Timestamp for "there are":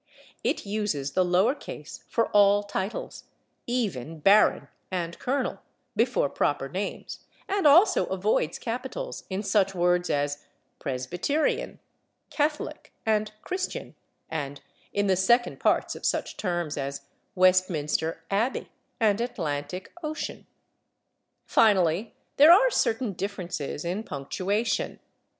22.37-22.71